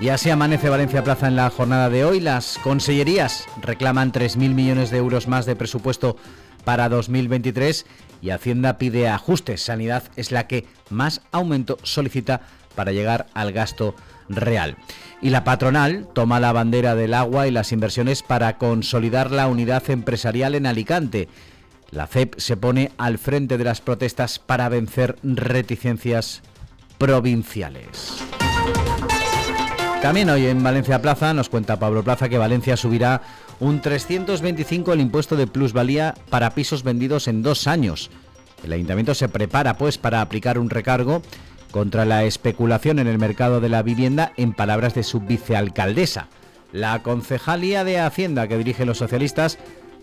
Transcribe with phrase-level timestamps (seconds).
[0.00, 2.20] Y así amanece Valencia Plaza en la jornada de hoy.
[2.20, 6.16] Las consellerías reclaman 3.000 millones de euros más de presupuesto
[6.64, 7.84] para 2023
[8.22, 9.62] y Hacienda pide ajustes.
[9.62, 12.42] Sanidad es la que más aumento solicita
[12.76, 13.96] para llegar al gasto
[14.28, 14.76] real.
[15.20, 19.90] Y la patronal toma la bandera del agua y las inversiones para consolidar la unidad
[19.90, 21.28] empresarial en Alicante.
[21.90, 26.42] La CEP se pone al frente de las protestas para vencer reticencias
[26.98, 28.22] provinciales.
[30.02, 33.20] También hoy en Valencia Plaza nos cuenta Pablo Plaza que Valencia subirá
[33.58, 38.08] un 325 el impuesto de plusvalía para pisos vendidos en dos años.
[38.62, 41.20] El ayuntamiento se prepara pues para aplicar un recargo
[41.72, 46.28] contra la especulación en el mercado de la vivienda en palabras de su vicealcaldesa.
[46.72, 49.58] La concejalía de Hacienda que dirigen los socialistas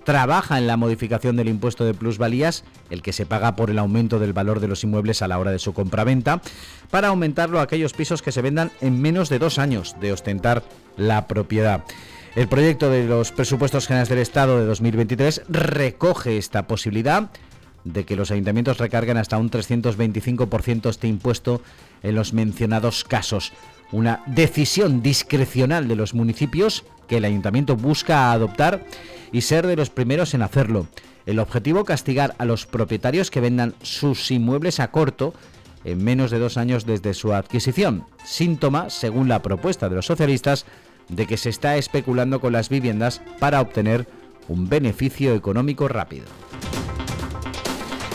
[0.05, 4.19] trabaja en la modificación del impuesto de plusvalías, el que se paga por el aumento
[4.19, 6.41] del valor de los inmuebles a la hora de su compraventa,
[6.89, 10.63] para aumentarlo a aquellos pisos que se vendan en menos de dos años de ostentar
[10.95, 11.83] la propiedad.
[12.35, 17.29] El proyecto de los presupuestos generales del Estado de 2023 recoge esta posibilidad
[17.83, 21.61] de que los ayuntamientos recarguen hasta un 325% este impuesto
[22.03, 23.53] en los mencionados casos.
[23.91, 28.83] Una decisión discrecional de los municipios que el ayuntamiento busca adoptar
[29.31, 30.87] y ser de los primeros en hacerlo.
[31.25, 35.33] El objetivo castigar a los propietarios que vendan sus inmuebles a corto
[35.83, 40.65] en menos de dos años desde su adquisición, síntoma, según la propuesta de los socialistas,
[41.09, 44.07] de que se está especulando con las viviendas para obtener
[44.47, 46.25] un beneficio económico rápido.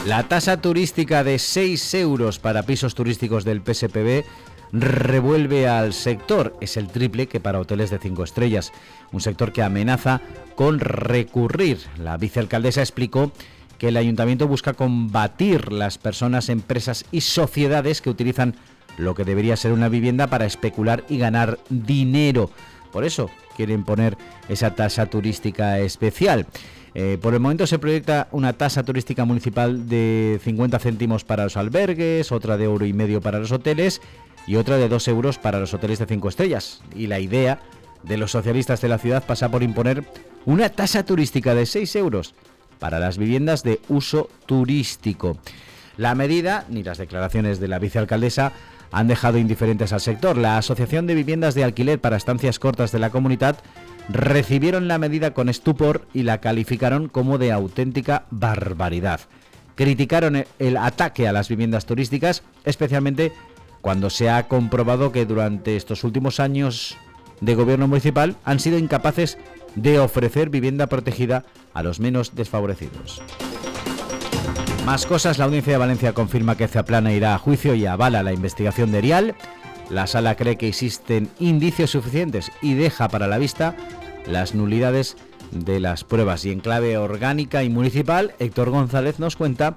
[0.07, 4.25] La tasa turística de 6 euros para pisos turísticos del PSPB
[4.73, 6.57] revuelve al sector.
[6.61, 8.73] Es el triple que para hoteles de 5 estrellas.
[9.13, 10.21] Un sector que amenaza
[10.55, 11.79] con recurrir.
[11.99, 13.33] La vicealcaldesa explicó
[13.79, 18.55] que el ayuntamiento busca combatir las personas, empresas y sociedades que utilizan
[18.99, 22.51] lo que debería ser una vivienda para especular y ganar dinero.
[22.93, 26.47] Por eso quieren poner esa tasa turística especial.
[26.95, 31.57] Eh, por el momento se proyecta una tasa turística municipal de 50 céntimos para los
[31.57, 34.03] albergues, otra de euro y medio para los hoteles
[34.51, 36.81] y otra de 2 euros para los hoteles de 5 estrellas.
[36.97, 37.61] Y la idea
[38.03, 40.03] de los socialistas de la ciudad pasa por imponer
[40.45, 42.35] una tasa turística de 6 euros
[42.81, 45.39] para las viviendas de uso turístico.
[45.97, 48.51] La medida, ni las declaraciones de la vicealcaldesa,
[48.91, 50.37] han dejado indiferentes al sector.
[50.37, 53.57] La Asociación de Viviendas de Alquiler para Estancias Cortas de la Comunidad
[54.09, 59.21] recibieron la medida con estupor y la calificaron como de auténtica barbaridad.
[59.77, 63.33] Criticaron el ataque a las viviendas turísticas, especialmente
[63.81, 66.97] cuando se ha comprobado que durante estos últimos años
[67.41, 69.39] de gobierno municipal han sido incapaces
[69.75, 73.23] de ofrecer vivienda protegida a los menos desfavorecidos.
[74.85, 78.33] Más cosas, la Audiencia de Valencia confirma que Zaplana irá a juicio y avala la
[78.33, 79.35] investigación de Erial.
[79.89, 83.77] La sala cree que existen indicios suficientes y deja para la vista
[84.27, 85.17] las nulidades
[85.53, 86.45] de las pruebas.
[86.45, 89.77] Y en clave orgánica y municipal, Héctor González nos cuenta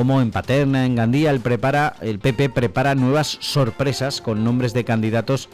[0.00, 5.50] cómo en Paterna, en Gandía, el, PP prepara nuevas sorpresas con nombres de candidatos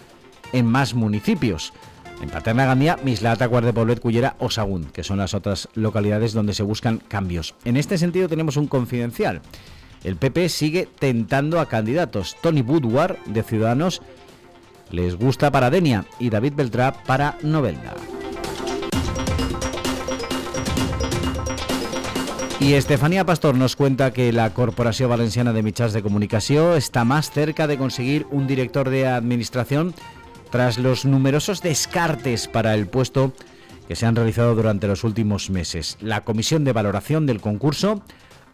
[0.52, 1.72] en más municipios.
[2.22, 6.62] En Paterna, Gandía, Mislata, Poblet, Cullera o Sagún, que son las otras localidades donde se
[6.62, 7.56] buscan cambios.
[7.64, 9.40] En este sentido tenemos un confidencial.
[10.04, 12.36] El PP sigue tentando a candidatos.
[12.40, 14.00] Tony Woodward, de Ciudadanos,
[14.92, 17.94] les gusta para Denia y David Beltrá para Novelda.
[22.59, 27.31] Y Estefanía Pastor nos cuenta que la Corporación Valenciana de Michas de Comunicación está más
[27.31, 29.94] cerca de conseguir un director de administración
[30.50, 33.34] tras los numerosos descartes para el puesto
[33.87, 35.99] que se han realizado durante los últimos meses.
[36.00, 38.03] La Comisión de Valoración del concurso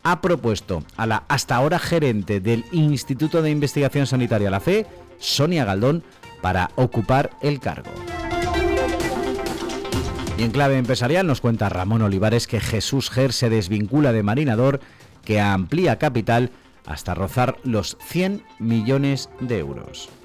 [0.03, 4.84] ha propuesto a la hasta ahora gerente del Instituto de Investigación Sanitaria, la FE,
[5.19, 6.03] Sonia Galdón,
[6.41, 7.91] para ocupar el cargo.
[10.42, 14.80] Y en clave empresarial nos cuenta Ramón Olivares que Jesús Ger se desvincula de Marinador,
[15.24, 16.50] que amplía capital
[16.84, 20.09] hasta rozar los 100 millones de euros.